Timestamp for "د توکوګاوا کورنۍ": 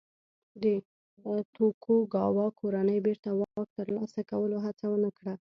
0.63-2.99